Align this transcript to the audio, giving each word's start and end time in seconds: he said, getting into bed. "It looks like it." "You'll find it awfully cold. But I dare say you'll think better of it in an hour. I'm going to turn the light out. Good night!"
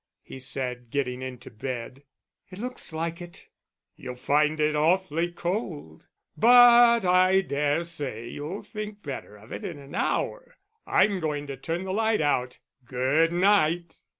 he 0.23 0.39
said, 0.39 0.89
getting 0.89 1.21
into 1.21 1.51
bed. 1.51 2.01
"It 2.49 2.57
looks 2.57 2.91
like 2.91 3.21
it." 3.21 3.49
"You'll 3.95 4.15
find 4.15 4.59
it 4.59 4.75
awfully 4.75 5.31
cold. 5.31 6.07
But 6.35 7.05
I 7.05 7.41
dare 7.41 7.83
say 7.83 8.27
you'll 8.27 8.63
think 8.63 9.03
better 9.03 9.35
of 9.37 9.51
it 9.51 9.63
in 9.63 9.77
an 9.77 9.93
hour. 9.93 10.57
I'm 10.87 11.19
going 11.19 11.45
to 11.45 11.55
turn 11.55 11.83
the 11.83 11.93
light 11.93 12.19
out. 12.19 12.57
Good 12.83 13.31
night!" 13.31 14.03